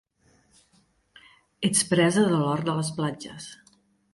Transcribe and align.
Ets 1.71 1.83
presa 1.91 2.25
de 2.31 2.41
l'or 2.45 2.67
de 2.71 2.79
les 2.81 2.91
platges. 2.99 3.51